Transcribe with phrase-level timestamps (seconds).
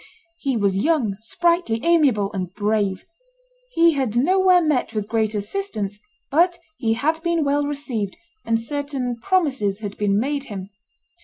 [0.39, 3.05] He was young, sprightly, amiable, and brave;
[3.73, 5.99] he had nowhere met with great assistance,
[6.31, 10.71] but he had been well received, and certain promises had been made him.